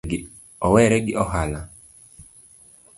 Owere 0.65 0.97
gi 1.05 1.13
ohala? 1.23 1.61